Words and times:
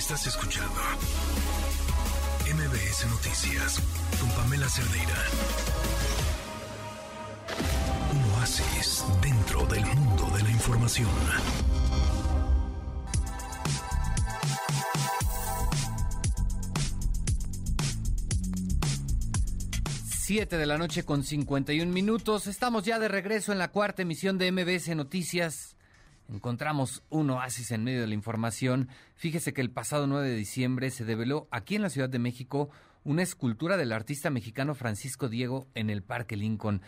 Estás 0.00 0.26
escuchando 0.26 0.80
MBS 2.46 3.06
Noticias 3.10 3.82
con 4.18 4.30
Pamela 4.30 4.66
Cerdeira. 4.66 5.14
Un 8.10 8.32
oasis 8.32 9.04
dentro 9.20 9.66
del 9.66 9.84
mundo 9.84 10.30
de 10.34 10.42
la 10.42 10.50
información. 10.50 11.10
Siete 20.08 20.56
de 20.56 20.64
la 20.64 20.78
noche 20.78 21.04
con 21.04 21.22
51 21.22 21.92
minutos. 21.92 22.46
Estamos 22.46 22.84
ya 22.84 22.98
de 22.98 23.08
regreso 23.08 23.52
en 23.52 23.58
la 23.58 23.70
cuarta 23.70 24.00
emisión 24.00 24.38
de 24.38 24.50
MBS 24.50 24.96
Noticias 24.96 25.69
encontramos 26.30 27.02
un 27.10 27.30
oasis 27.30 27.70
en 27.72 27.84
medio 27.84 28.00
de 28.00 28.06
la 28.06 28.14
información. 28.14 28.88
Fíjese 29.14 29.52
que 29.52 29.60
el 29.60 29.70
pasado 29.70 30.06
9 30.06 30.28
de 30.28 30.36
diciembre 30.36 30.90
se 30.90 31.04
develó 31.04 31.48
aquí 31.50 31.76
en 31.76 31.82
la 31.82 31.90
Ciudad 31.90 32.08
de 32.08 32.18
México 32.18 32.70
una 33.04 33.22
escultura 33.22 33.76
del 33.76 33.92
artista 33.92 34.30
mexicano 34.30 34.74
Francisco 34.74 35.28
Diego 35.28 35.66
en 35.74 35.90
el 35.90 36.02
Parque 36.02 36.36
Lincoln. 36.36 36.82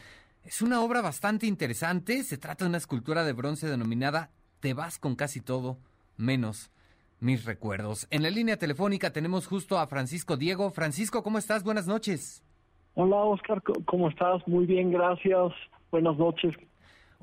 Es 0.45 0.62
una 0.62 0.83
obra 0.83 1.01
bastante 1.01 1.47
interesante. 1.47 2.23
Se 2.23 2.39
trata 2.39 2.65
de 2.65 2.70
una 2.70 2.79
escultura 2.79 3.25
de 3.25 3.33
bronce 3.33 3.69
denominada 3.69 4.31
Te 4.61 4.75
vas 4.75 4.98
con 4.98 5.17
casi 5.17 5.41
todo, 5.41 5.79
menos 6.17 6.70
mis 7.20 7.45
recuerdos. 7.45 8.09
En 8.11 8.23
la 8.23 8.31
línea 8.31 8.56
telefónica 8.56 9.12
tenemos 9.12 9.47
justo 9.47 9.79
a 9.79 9.87
Francisco 9.87 10.37
Diego. 10.37 10.70
Francisco, 10.70 11.23
¿cómo 11.23 11.39
estás? 11.39 11.62
Buenas 11.62 11.87
noches. 11.87 12.43
Hola, 12.95 13.17
Oscar, 13.17 13.62
¿cómo 13.87 14.09
estás? 14.09 14.47
Muy 14.47 14.67
bien, 14.67 14.91
gracias. 14.91 15.53
Buenas 15.91 16.17
noches. 16.19 16.53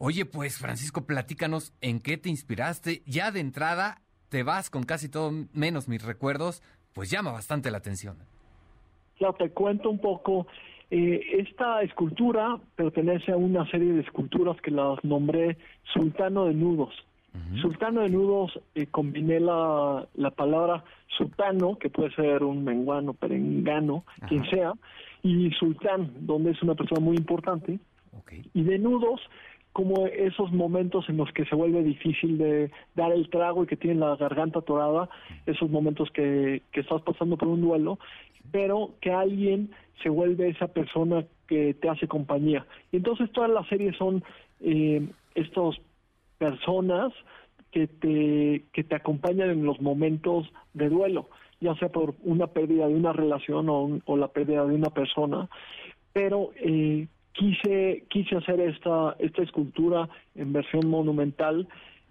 Oye, 0.02 0.24
pues 0.24 0.58
Francisco, 0.58 1.06
platícanos 1.06 1.74
en 1.82 2.00
qué 2.00 2.18
te 2.18 2.30
inspiraste. 2.30 3.04
Ya 3.06 3.32
de 3.32 3.42
entrada 3.42 4.02
te 4.30 4.44
vas 4.44 4.70
con 4.70 4.84
casi 4.84 5.10
todo 5.10 5.32
menos 5.54 5.90
mis 5.90 6.02
recuerdos, 6.06 6.64
pues 6.94 7.12
llama 7.12 7.34
bastante 7.34 7.70
la 7.70 7.80
atención. 7.80 8.16
Ya 9.20 9.34
te 9.34 9.50
cuento 9.50 9.90
un 9.90 10.00
poco. 10.00 10.48
Eh, 10.90 11.20
esta 11.40 11.82
escultura 11.82 12.58
pertenece 12.78 13.34
a 13.34 13.36
una 13.36 13.70
serie 13.70 13.92
de 13.92 14.00
esculturas 14.00 14.56
que 14.62 14.72
las 14.72 15.04
nombré 15.04 15.58
Sultano 15.94 16.46
de 16.46 16.54
Nudos. 16.54 16.94
Sultano 17.62 18.02
de 18.02 18.10
Nudos, 18.10 18.60
eh, 18.76 18.88
combiné 18.88 19.40
la, 19.40 20.08
la 20.16 20.32
palabra 20.32 20.84
sultano, 21.18 21.78
que 21.78 21.90
puede 21.90 22.12
ser 22.16 22.44
un 22.44 22.64
menguano, 22.64 23.14
perengano, 23.14 24.04
quien 24.28 24.50
sea, 24.50 24.74
y 25.22 25.52
sultán, 25.52 26.12
donde 26.22 26.52
es 26.52 26.64
una 26.64 26.76
persona 26.76 27.02
muy 27.02 27.18
importante. 27.18 27.80
Y 28.54 28.64
de 28.64 28.80
nudos 28.80 29.22
como 29.80 30.08
esos 30.08 30.52
momentos 30.52 31.08
en 31.08 31.16
los 31.16 31.32
que 31.32 31.46
se 31.46 31.56
vuelve 31.56 31.82
difícil 31.84 32.38
de 32.38 32.70
dar 32.96 33.14
el 33.14 33.30
trago 33.30 33.64
y 33.64 33.66
que 33.66 33.78
tienes 33.78 34.00
la 34.00 34.18
garganta 34.18 34.60
atorada, 34.60 35.08
esos 35.46 35.70
momentos 35.70 36.12
que, 36.12 36.64
que 36.74 36.82
estás 36.82 37.02
pasando 37.02 37.38
por 37.38 37.48
un 37.48 37.62
duelo, 37.62 37.98
pero 38.52 38.96
que 39.00 39.10
alguien 39.10 39.72
se 40.04 40.10
vuelve 40.10 40.50
esa 40.50 40.68
persona 40.68 41.24
que 41.48 41.76
te 41.76 41.88
hace 41.88 42.10
compañía. 42.10 42.68
Y 42.92 42.98
entonces 42.98 43.32
todas 43.32 43.50
las 43.50 43.66
series 43.70 43.96
son 43.96 44.22
eh, 44.60 45.08
estas 45.34 45.78
personas 46.38 47.14
que 47.72 47.88
te, 47.88 48.66
que 48.74 48.84
te 48.84 48.96
acompañan 48.96 49.50
en 49.50 49.64
los 49.64 49.80
momentos 49.80 50.52
de 50.74 50.90
duelo, 50.90 51.30
ya 51.62 51.74
sea 51.76 51.88
por 51.88 52.16
una 52.24 52.48
pérdida 52.48 52.86
de 52.86 52.96
una 52.96 53.14
relación 53.14 53.70
o, 53.70 54.02
o 54.04 54.18
la 54.18 54.28
pérdida 54.28 54.66
de 54.66 54.76
una 54.76 54.90
persona, 54.90 55.48
pero 56.12 56.52
eh, 56.58 57.08
quise 57.34 58.04
quise 58.10 58.36
hacer 58.36 58.60
esta 58.60 59.16
esta 59.20 59.44
escultura 59.44 60.10
en 60.36 60.54
versión 60.54 60.88
monumental 60.88 61.68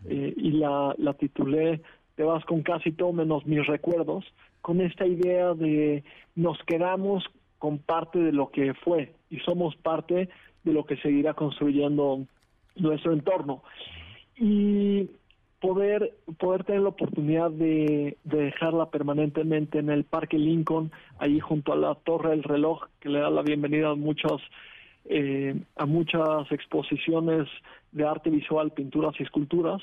eh, 0.06 0.32
y 0.36 0.52
la, 0.52 0.94
la 0.98 1.14
titulé 1.14 1.80
Te 2.14 2.22
vas 2.24 2.44
con 2.44 2.62
casi 2.62 2.92
todo 2.92 3.12
menos 3.12 3.46
mis 3.46 3.66
recuerdos, 3.66 4.24
con 4.60 4.80
esta 4.80 5.06
idea 5.06 5.54
de 5.54 6.04
nos 6.34 6.58
quedamos 6.64 7.24
con 7.58 7.78
parte 7.78 8.18
de 8.18 8.32
lo 8.32 8.50
que 8.50 8.74
fue 8.74 9.12
y 9.30 9.38
somos 9.40 9.76
parte 9.76 10.28
de 10.64 10.72
lo 10.72 10.84
que 10.84 10.96
seguirá 10.98 11.34
construyendo 11.34 12.24
nuestro 12.76 13.12
entorno. 13.12 13.62
Y 14.36 15.10
poder 15.60 16.14
poder 16.38 16.62
tener 16.64 16.82
la 16.82 16.90
oportunidad 16.90 17.50
de, 17.50 18.16
de, 18.24 18.44
dejarla 18.44 18.90
permanentemente 18.90 19.80
en 19.80 19.90
el 19.90 20.04
Parque 20.04 20.38
Lincoln, 20.38 20.92
ahí 21.18 21.40
junto 21.40 21.72
a 21.72 21.76
la 21.76 21.94
Torre 21.96 22.30
del 22.30 22.44
Reloj, 22.44 22.84
que 23.00 23.08
le 23.08 23.18
da 23.18 23.30
la 23.30 23.42
bienvenida 23.42 23.90
a 23.90 23.94
muchos 23.96 24.40
eh, 25.10 25.58
a 25.76 25.86
muchas 25.86 26.50
exposiciones 26.52 27.48
de 27.92 28.06
arte 28.06 28.28
visual, 28.28 28.72
pinturas 28.72 29.14
y 29.18 29.22
esculturas. 29.22 29.80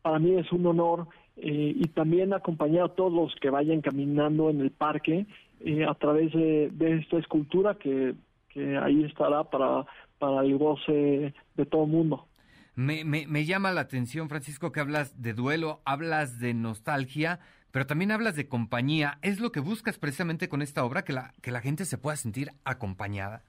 Para 0.00 0.18
mí 0.18 0.34
es 0.34 0.50
un 0.50 0.66
honor 0.66 1.08
eh, 1.36 1.74
y 1.76 1.84
también 1.88 2.32
acompañar 2.32 2.84
a 2.84 2.94
todos 2.94 3.12
los 3.12 3.34
que 3.36 3.50
vayan 3.50 3.82
caminando 3.82 4.48
en 4.48 4.62
el 4.62 4.70
parque 4.70 5.26
eh, 5.60 5.84
a 5.84 5.94
través 5.94 6.32
de, 6.32 6.70
esta 6.78 7.18
escultura 7.18 7.74
que, 7.74 8.14
que, 8.48 8.78
ahí 8.78 9.04
estará 9.04 9.44
para, 9.44 9.84
para 10.18 10.40
el 10.42 10.56
goce 10.56 11.34
de 11.54 11.66
todo 11.66 11.84
el 11.84 11.90
mundo. 11.90 12.26
Me, 12.74 13.04
me, 13.04 13.26
me 13.26 13.44
llama 13.44 13.72
la 13.72 13.82
atención, 13.82 14.28
Francisco, 14.28 14.72
que 14.72 14.80
hablas 14.80 15.20
de 15.20 15.34
duelo, 15.34 15.80
hablas 15.84 16.38
de 16.38 16.54
nostalgia, 16.54 17.40
pero 17.72 17.86
también 17.86 18.10
hablas 18.10 18.36
de 18.36 18.48
compañía. 18.48 19.18
¿Es 19.20 19.40
lo 19.40 19.52
que 19.52 19.60
buscas 19.60 19.98
precisamente 19.98 20.48
con 20.48 20.62
esta 20.62 20.84
obra, 20.84 21.04
que 21.04 21.12
la, 21.12 21.34
que 21.42 21.50
la 21.50 21.60
gente 21.60 21.84
se 21.84 21.98
pueda 21.98 22.16
sentir 22.16 22.52
acompañada? 22.64 23.42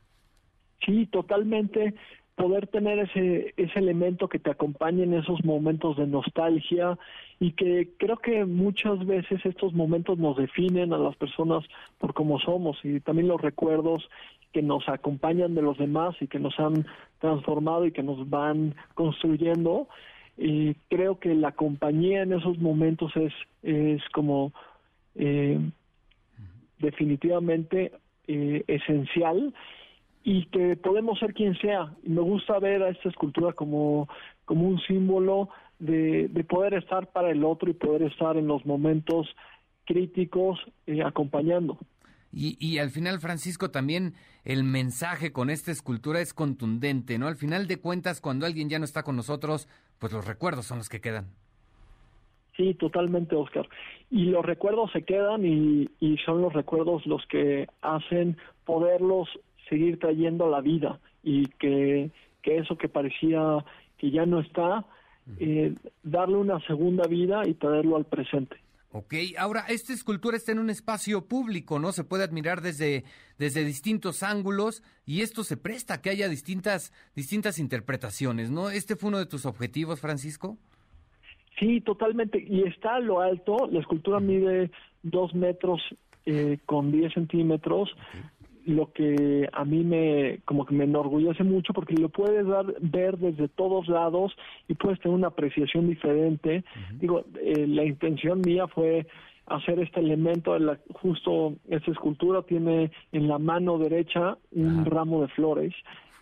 Sí, 0.87 1.05
totalmente. 1.07 1.93
Poder 2.35 2.67
tener 2.67 2.99
ese 2.99 3.53
ese 3.57 3.79
elemento 3.79 4.29
que 4.29 4.39
te 4.39 4.51
acompañe 4.51 5.03
en 5.03 5.15
esos 5.15 5.43
momentos 5.43 5.97
de 5.97 6.07
nostalgia 6.07 6.97
y 7.39 7.51
que 7.51 7.89
creo 7.97 8.17
que 8.17 8.45
muchas 8.45 9.05
veces 9.05 9.45
estos 9.45 9.73
momentos 9.73 10.17
nos 10.17 10.37
definen 10.37 10.93
a 10.93 10.97
las 10.97 11.15
personas 11.17 11.65
por 11.97 12.13
cómo 12.13 12.39
somos 12.39 12.77
y 12.83 13.01
también 13.01 13.27
los 13.27 13.41
recuerdos 13.41 14.09
que 14.53 14.61
nos 14.61 14.87
acompañan 14.87 15.55
de 15.55 15.61
los 15.61 15.77
demás 15.77 16.15
y 16.21 16.27
que 16.27 16.39
nos 16.39 16.57
han 16.59 16.85
transformado 17.19 17.85
y 17.85 17.91
que 17.91 18.03
nos 18.03 18.29
van 18.29 18.75
construyendo. 18.93 19.89
Y 20.37 20.75
creo 20.89 21.19
que 21.19 21.33
la 21.35 21.51
compañía 21.51 22.21
en 22.21 22.31
esos 22.31 22.59
momentos 22.59 23.11
es 23.17 23.33
es 23.63 24.01
como 24.13 24.53
eh, 25.15 25.59
definitivamente 26.79 27.91
eh, 28.27 28.63
esencial 28.67 29.53
y 30.29 30.45
que 30.47 30.75
podemos 30.75 31.17
ser 31.19 31.33
quien 31.33 31.57
sea. 31.57 31.95
Y 32.03 32.09
me 32.09 32.19
gusta 32.19 32.59
ver 32.59 32.83
a 32.83 32.89
esta 32.89 33.07
escultura 33.07 33.53
como, 33.53 34.09
como 34.43 34.67
un 34.67 34.77
símbolo 34.81 35.47
de, 35.79 36.27
de 36.27 36.43
poder 36.43 36.73
estar 36.73 37.07
para 37.13 37.31
el 37.31 37.45
otro 37.45 37.69
y 37.69 37.73
poder 37.73 38.01
estar 38.01 38.35
en 38.35 38.45
los 38.45 38.65
momentos 38.65 39.25
críticos 39.85 40.59
eh, 40.85 41.01
acompañando. 41.01 41.77
Y, 42.33 42.57
y, 42.59 42.79
al 42.79 42.89
final, 42.89 43.21
Francisco, 43.21 43.71
también 43.71 44.15
el 44.43 44.65
mensaje 44.65 45.31
con 45.31 45.49
esta 45.49 45.71
escultura 45.71 46.19
es 46.19 46.33
contundente, 46.33 47.17
¿no? 47.17 47.27
Al 47.27 47.37
final 47.37 47.65
de 47.65 47.79
cuentas, 47.79 48.19
cuando 48.19 48.45
alguien 48.45 48.67
ya 48.67 48.79
no 48.79 48.85
está 48.85 49.03
con 49.03 49.15
nosotros, 49.15 49.69
pues 49.97 50.11
los 50.11 50.27
recuerdos 50.27 50.65
son 50.65 50.79
los 50.79 50.89
que 50.89 50.99
quedan. 50.99 51.27
Sí, 52.57 52.73
totalmente, 52.73 53.33
Oscar. 53.33 53.69
Y 54.11 54.25
los 54.25 54.45
recuerdos 54.45 54.91
se 54.91 55.03
quedan 55.03 55.45
y, 55.45 55.89
y 56.01 56.17
son 56.25 56.41
los 56.41 56.51
recuerdos 56.51 57.05
los 57.05 57.25
que 57.27 57.69
hacen 57.81 58.35
poderlos 58.65 59.29
seguir 59.69 59.99
trayendo 59.99 60.49
la 60.49 60.61
vida 60.61 60.99
y 61.23 61.45
que, 61.59 62.11
que 62.41 62.57
eso 62.57 62.77
que 62.77 62.89
parecía 62.89 63.63
que 63.97 64.11
ya 64.11 64.25
no 64.25 64.39
está, 64.39 64.85
eh, 65.39 65.73
darle 66.03 66.37
una 66.37 66.59
segunda 66.67 67.07
vida 67.07 67.41
y 67.47 67.55
traerlo 67.55 67.97
al 67.97 68.05
presente. 68.05 68.57
Ok, 68.93 69.13
ahora 69.37 69.65
esta 69.67 69.93
escultura 69.93 70.37
está 70.37 70.53
en 70.53 70.59
un 70.59 70.69
espacio 70.69 71.27
público, 71.27 71.77
¿no? 71.77 71.91
Se 71.91 72.05
puede 72.05 72.23
admirar 72.23 72.61
desde, 72.61 73.03
desde 73.37 73.65
distintos 73.65 74.23
ángulos 74.23 74.81
y 75.05 75.21
esto 75.21 75.43
se 75.43 75.57
presta 75.57 75.95
a 75.95 76.01
que 76.01 76.09
haya 76.09 76.29
distintas, 76.29 76.93
distintas 77.13 77.59
interpretaciones, 77.59 78.49
¿no? 78.49 78.69
¿Este 78.69 78.95
fue 78.95 79.09
uno 79.09 79.19
de 79.19 79.25
tus 79.25 79.45
objetivos, 79.45 79.99
Francisco? 79.99 80.57
Sí, 81.59 81.81
totalmente. 81.81 82.43
Y 82.47 82.63
está 82.63 82.95
a 82.95 82.99
lo 82.99 83.19
alto, 83.19 83.67
la 83.69 83.81
escultura 83.81 84.19
mide 84.19 84.71
dos 85.03 85.35
metros 85.35 85.81
eh, 86.25 86.59
con 86.65 86.91
diez 86.91 87.13
centímetros 87.13 87.89
lo 88.67 88.91
que 88.91 89.49
a 89.53 89.63
mí 89.63 89.83
me 89.83 90.39
como 90.43 90.65
que 90.65 90.75
me 90.75 90.83
enorgullece 90.83 91.43
mucho 91.43 91.73
porque 91.73 91.95
lo 91.95 92.09
puedes 92.09 92.45
dar, 92.45 92.65
ver 92.81 93.17
desde 93.17 93.47
todos 93.47 93.87
lados 93.87 94.35
y 94.67 94.73
puedes 94.73 94.99
tener 94.99 95.15
una 95.15 95.29
apreciación 95.29 95.87
diferente. 95.87 96.65
Digo, 96.99 97.23
eh, 97.41 97.65
la 97.65 97.85
intención 97.85 98.41
mía 98.41 98.67
fue 98.67 99.07
hacer 99.45 99.79
este 99.79 100.01
elemento, 100.01 100.59
la, 100.59 100.77
justo 100.93 101.55
esta 101.69 101.91
escultura 101.91 102.41
tiene 102.41 102.91
en 103.13 103.29
la 103.29 103.39
mano 103.39 103.77
derecha 103.77 104.37
un 104.51 104.83
ramo 104.83 105.21
de 105.21 105.29
flores 105.29 105.73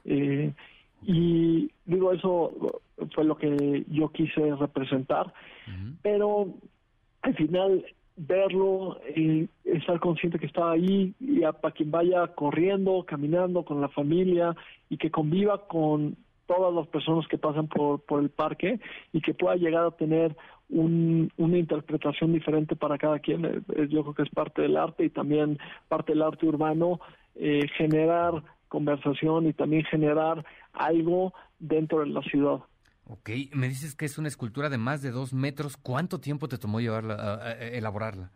eh, 0.06 0.54
y 1.02 1.72
digo, 1.86 2.14
eso 2.14 2.82
fue 3.16 3.24
lo 3.24 3.36
que 3.38 3.84
yo 3.90 4.10
quise 4.10 4.56
representar, 4.56 5.34
pero 6.04 6.54
al 7.24 7.36
final 7.36 7.84
verlo, 8.16 9.00
y 9.16 9.50
estar 9.66 10.00
consciente 10.00 10.40
que 10.40 10.46
está 10.46 10.72
ahí, 10.72 11.14
y 11.20 11.42
para 11.42 11.74
quien 11.74 11.92
vaya 11.92 12.28
corriendo, 12.28 13.04
caminando 13.06 13.64
con 13.64 13.82
la 13.82 13.90
familia 13.90 14.56
y 14.90 14.98
que 14.98 15.12
conviva 15.12 15.68
con 15.68 16.16
todas 16.46 16.74
las 16.74 16.88
personas 16.88 17.28
que 17.28 17.38
pasan 17.38 17.68
por, 17.68 18.02
por 18.02 18.22
el 18.22 18.30
parque 18.30 18.80
y 19.12 19.22
que 19.22 19.34
pueda 19.34 19.56
llegar 19.56 19.86
a 19.86 19.92
tener 19.92 20.36
una 20.70 21.58
interpretación 21.58 22.34
diferente 22.34 22.76
para 22.76 22.98
cada 22.98 23.20
quien. 23.20 23.46
Eh, 23.46 23.88
yo 23.90 24.02
creo 24.02 24.14
que 24.16 24.24
es 24.24 24.30
parte 24.30 24.62
del 24.62 24.78
arte 24.78 25.06
y 25.06 25.10
también 25.10 25.60
parte 25.88 26.14
del 26.14 26.24
arte 26.24 26.48
urbano 26.48 27.00
eh, 27.36 27.68
generar 27.78 28.44
conversación 28.68 29.48
y 29.48 29.54
también 29.54 29.84
generar 29.86 30.44
algo 30.74 31.34
dentro 31.60 32.00
de 32.00 32.08
la 32.08 32.22
ciudad. 32.22 32.60
Ok, 33.08 33.30
me 33.54 33.68
dices 33.68 33.96
que 33.96 34.06
es 34.06 34.18
una 34.18 34.28
escultura 34.28 34.70
de 34.70 34.78
más 34.78 35.02
de 35.02 35.12
dos 35.12 35.34
metros. 35.34 35.78
¿Cuánto 35.78 36.20
tiempo 36.20 36.48
te 36.48 36.58
tomó 36.58 36.80
llevarla, 36.80 37.56
elaborarla? 37.60 38.32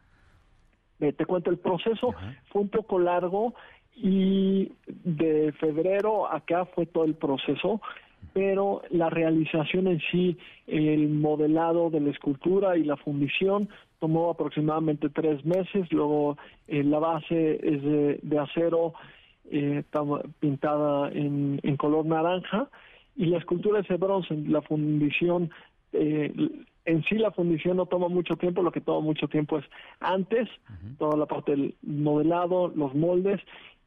te 1.00 1.26
cuento, 1.26 1.50
el 1.50 1.58
proceso 1.58 2.14
fue 2.52 2.62
un 2.62 2.70
poco 2.70 3.00
largo 3.00 3.54
y 3.96 4.74
de 4.88 5.54
febrero 5.54 6.30
acá 6.30 6.66
fue 6.66 6.86
todo 6.86 7.06
el 7.06 7.16
proceso 7.16 7.82
pero 8.34 8.82
la 8.90 9.10
realización 9.10 9.88
en 9.88 10.00
sí, 10.12 10.38
el 10.68 11.10
modelado 11.10 11.90
de 11.90 12.00
la 12.00 12.12
escultura 12.12 12.78
y 12.78 12.84
la 12.84 12.98
fundición 12.98 13.70
tomó 14.00 14.30
aproximadamente 14.30 15.10
tres 15.10 15.44
meses, 15.46 15.92
luego 15.92 16.38
eh, 16.68 16.84
la 16.84 17.00
base 17.00 17.60
es 17.62 17.84
de, 18.22 18.40
acero 18.40 18.94
eh, 19.52 19.84
pintada 20.40 21.10
en, 21.12 21.60
color 21.78 22.06
naranja 22.06 22.70
y 23.20 23.26
la 23.26 23.38
escultura 23.38 23.82
es 23.82 23.88
de 23.88 23.98
bronce, 23.98 24.34
la 24.48 24.64
fundición 24.64 25.52
eh, 25.94 26.34
en 26.86 27.04
sí 27.04 27.16
la 27.16 27.32
fundición 27.32 27.78
no 27.78 27.86
toma 27.86 28.08
mucho 28.08 28.36
tiempo, 28.36 28.64
lo 28.64 28.72
que 28.72 28.82
toma 28.82 29.02
mucho 29.02 29.28
tiempo 29.28 29.60
es 29.60 29.66
antes, 30.00 30.50
toda 30.98 31.16
la 31.18 31.28
parte 31.28 31.52
del 31.52 31.76
modelado, 31.84 32.70
los 32.70 32.96
moldes 32.96 33.40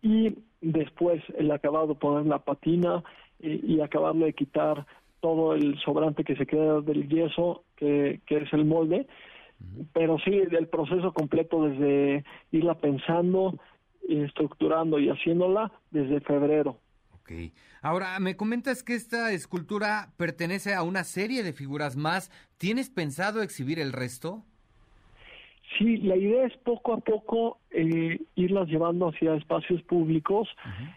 y 0.02 0.36
después 0.60 1.20
el 1.36 1.50
acabado, 1.50 1.96
poner 1.96 2.26
la 2.26 2.38
patina, 2.38 3.02
y, 3.40 3.80
acabarle 3.80 4.26
de 4.26 4.34
quitar 4.34 4.86
todo 5.20 5.54
el 5.54 5.76
sobrante 5.80 6.22
que 6.22 6.36
se 6.36 6.46
queda 6.46 6.80
del 6.80 7.08
yeso, 7.08 7.64
que, 7.74 8.20
es 8.28 8.52
el 8.52 8.64
molde. 8.64 9.08
Pero 9.92 10.18
sí, 10.20 10.30
el 10.30 10.68
proceso 10.68 11.12
completo 11.12 11.68
desde 11.68 12.24
irla 12.52 12.74
pensando, 12.74 13.58
estructurando 14.08 15.00
y 15.00 15.08
haciéndola 15.08 15.72
desde 15.90 16.20
febrero. 16.20 16.76
Ok. 17.22 17.52
Ahora, 17.82 18.18
me 18.18 18.36
comentas 18.36 18.82
que 18.82 18.94
esta 18.94 19.32
escultura 19.32 20.12
pertenece 20.16 20.74
a 20.74 20.82
una 20.82 21.04
serie 21.04 21.44
de 21.44 21.52
figuras 21.52 21.96
más. 21.96 22.30
¿Tienes 22.58 22.90
pensado 22.90 23.42
exhibir 23.42 23.78
el 23.78 23.92
resto? 23.92 24.44
Sí, 25.78 25.98
la 25.98 26.16
idea 26.16 26.46
es 26.46 26.56
poco 26.58 26.92
a 26.92 26.98
poco 26.98 27.58
eh, 27.70 28.20
irlas 28.34 28.68
llevando 28.68 29.08
hacia 29.08 29.36
espacios 29.36 29.80
públicos. 29.82 30.48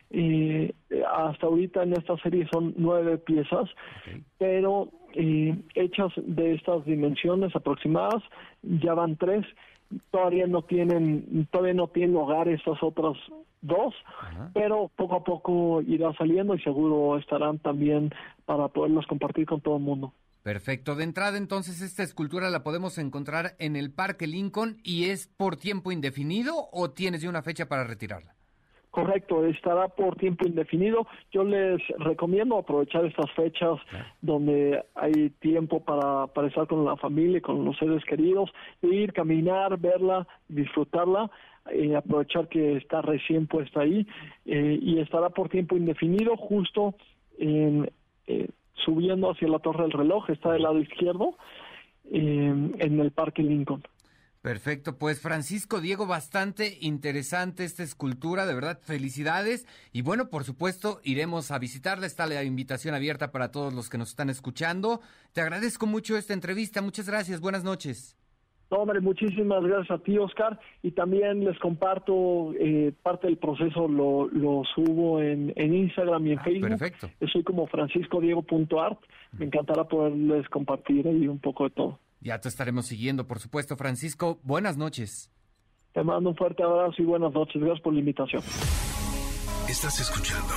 Eh, 0.10 0.74
hasta 1.16 1.46
ahorita 1.46 1.84
en 1.84 1.94
esta 1.94 2.18
serie 2.18 2.48
son 2.52 2.74
nueve 2.76 3.18
piezas, 3.20 3.70
pero 4.38 4.90
eh, 5.14 5.56
hechas 5.76 6.12
de 6.18 6.56
estas 6.56 6.84
dimensiones 6.86 7.56
aproximadas, 7.56 8.22
ya 8.64 8.96
van 8.96 9.16
tres. 9.16 9.46
Todavía 10.12 10.48
no 10.48 10.64
tienen, 10.64 11.48
todavía 11.52 11.76
no 11.76 11.88
tienen 11.88 12.18
hogar 12.18 12.50
estas 12.50 12.82
otras 12.82 13.16
dos, 13.66 13.94
pero 14.54 14.92
poco 14.96 15.16
a 15.16 15.24
poco 15.24 15.82
irá 15.82 16.14
saliendo 16.14 16.56
y 16.56 16.62
seguro 16.62 17.18
estarán 17.18 17.60
también 17.60 18.14
para 18.46 18.68
poderlos 18.68 19.06
compartir 19.08 19.46
con 19.46 19.62
todo 19.62 19.78
el 19.78 19.84
mundo. 19.84 20.14
Perfecto. 20.44 20.96
De 20.96 21.04
entrada, 21.04 21.38
entonces, 21.38 21.82
esta 21.82 22.04
escultura 22.04 22.52
la 22.52 22.62
podemos 22.64 23.00
encontrar 23.00 23.56
en 23.58 23.76
el 23.76 23.92
Parque 23.92 24.28
Lincoln 24.28 24.78
y 24.84 25.06
es 25.06 25.28
por 25.28 25.56
tiempo 25.56 25.92
indefinido 25.92 26.70
o 26.72 26.92
tienes 26.92 27.22
ya 27.22 27.30
una 27.30 27.42
fecha 27.42 27.68
para 27.68 27.84
retirarla? 27.84 28.35
Correcto, 28.96 29.46
estará 29.46 29.90
por 29.90 30.16
tiempo 30.16 30.48
indefinido. 30.48 31.06
Yo 31.30 31.44
les 31.44 31.86
recomiendo 32.00 32.58
aprovechar 32.58 33.04
estas 33.04 33.30
fechas 33.32 33.78
donde 34.22 34.86
hay 34.96 35.32
tiempo 35.42 35.84
para, 35.84 36.28
para 36.28 36.48
estar 36.48 36.66
con 36.66 36.86
la 36.86 36.96
familia, 36.96 37.42
con 37.42 37.66
los 37.66 37.78
seres 37.78 38.06
queridos, 38.06 38.50
ir, 38.82 39.12
caminar, 39.12 39.78
verla, 39.78 40.26
disfrutarla. 40.48 41.30
Eh, 41.72 41.94
aprovechar 41.94 42.48
que 42.48 42.78
está 42.78 43.02
recién 43.02 43.48
puesta 43.48 43.82
ahí 43.82 44.08
eh, 44.46 44.80
y 44.82 45.00
estará 45.00 45.30
por 45.32 45.50
tiempo 45.50 45.76
indefinido 45.76 46.38
justo 46.38 46.94
en 47.40 47.90
eh, 48.28 48.48
subiendo 48.86 49.32
hacia 49.32 49.50
la 49.50 49.60
Torre 49.60 49.84
del 49.84 49.92
Reloj, 49.92 50.30
está 50.30 50.54
del 50.54 50.62
lado 50.62 50.80
izquierdo, 50.80 51.36
em, 52.12 52.72
en 52.80 53.00
el 53.02 53.12
Parque 53.12 53.44
Lincoln. 53.44 53.84
Perfecto, 54.46 55.00
pues 55.00 55.20
Francisco 55.22 55.82
Diego, 55.82 56.06
bastante 56.06 56.78
interesante 56.80 57.64
esta 57.64 57.82
escultura, 57.82 58.46
de 58.46 58.54
verdad, 58.54 58.80
felicidades. 58.80 59.66
Y 59.92 60.04
bueno, 60.04 60.30
por 60.30 60.44
supuesto, 60.44 61.00
iremos 61.04 61.50
a 61.50 61.58
visitarla, 61.58 62.06
está 62.06 62.28
la 62.28 62.44
invitación 62.44 62.94
abierta 62.94 63.32
para 63.32 63.50
todos 63.50 63.74
los 63.74 63.90
que 63.90 63.98
nos 63.98 64.10
están 64.10 64.30
escuchando. 64.30 65.00
Te 65.34 65.42
agradezco 65.42 65.88
mucho 65.88 66.16
esta 66.16 66.36
entrevista, 66.36 66.84
muchas 66.84 67.10
gracias, 67.10 67.42
buenas 67.42 67.64
noches. 67.64 68.16
hombre, 68.70 69.02
muchísimas 69.02 69.64
gracias 69.64 69.90
a 70.00 70.04
ti, 70.04 70.16
Oscar. 70.20 70.60
Y 70.84 70.92
también 70.92 71.44
les 71.44 71.58
comparto 71.58 72.54
eh, 72.60 72.94
parte 73.02 73.26
del 73.26 73.38
proceso, 73.38 73.88
lo, 73.88 74.28
lo 74.28 74.62
subo 74.76 75.24
en, 75.24 75.54
en 75.56 75.74
Instagram 75.74 76.28
y 76.28 76.32
en 76.34 76.38
ah, 76.38 76.44
Facebook. 76.44 76.70
Perfecto. 76.70 77.10
Soy 77.34 77.44
como 77.44 77.66
franciscodiego.art. 77.66 79.00
Me 79.40 79.46
encantará 79.48 79.86
poderles 79.86 80.48
compartir 80.50 81.08
ahí 81.08 81.28
un 81.28 81.40
poco 81.40 81.64
de 81.64 81.72
todo. 81.72 82.00
Ya 82.20 82.40
te 82.40 82.50
estaremos 82.50 82.88
siguiendo, 82.88 83.28
por 83.28 83.40
supuesto, 83.40 83.76
Francisco. 83.78 84.40
Buenas 84.44 84.78
noches. 84.78 85.32
Te 85.94 86.04
mando 86.04 86.32
un 86.32 86.36
fuerte 86.36 86.64
abrazo 86.64 86.96
y 87.02 87.06
buenas 87.06 87.32
noches. 87.34 87.62
Gracias 87.62 87.82
por 87.82 87.94
la 87.94 88.00
invitación. 88.00 88.42
Estás 89.70 90.00
escuchando 90.00 90.54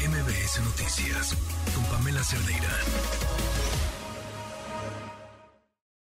MBS 0.00 0.64
Noticias 0.64 1.34
con 1.74 1.84
Pamela 1.84 2.22
Cerdeira. 2.22 3.65